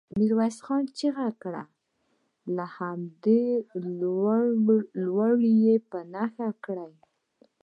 ميرويس 0.17 0.57
خان 0.65 0.83
چيغه 0.97 1.27
کړه! 1.41 1.63
له 2.55 2.65
همدې 2.77 3.43
لوړو 5.07 5.47
يې 5.63 5.75
په 5.89 5.99
نښه 6.13 6.49
کړئ. 6.65 6.93